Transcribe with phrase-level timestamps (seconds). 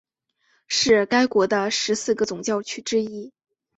[0.67, 3.31] 是该国十四个总教区之一。